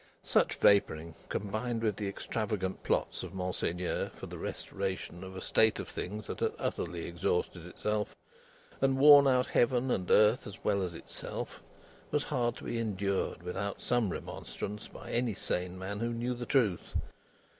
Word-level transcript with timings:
Such 0.25 0.55
vapouring, 0.55 1.13
combined 1.29 1.83
with 1.83 1.95
the 1.97 2.07
extravagant 2.07 2.81
plots 2.81 3.21
of 3.21 3.35
Monseigneur 3.35 4.09
for 4.15 4.25
the 4.25 4.39
restoration 4.39 5.23
of 5.23 5.35
a 5.35 5.41
state 5.41 5.77
of 5.77 5.87
things 5.87 6.25
that 6.25 6.39
had 6.39 6.53
utterly 6.57 7.05
exhausted 7.05 7.67
itself, 7.67 8.15
and 8.81 8.97
worn 8.97 9.27
out 9.27 9.45
Heaven 9.45 9.91
and 9.91 10.09
earth 10.09 10.47
as 10.47 10.63
well 10.63 10.81
as 10.81 10.95
itself, 10.95 11.61
was 12.09 12.23
hard 12.23 12.55
to 12.55 12.63
be 12.63 12.79
endured 12.79 13.43
without 13.43 13.79
some 13.79 14.11
remonstrance 14.11 14.87
by 14.87 15.11
any 15.11 15.35
sane 15.35 15.77
man 15.77 15.99
who 15.99 16.09
knew 16.11 16.33
the 16.33 16.47
truth. 16.47 16.95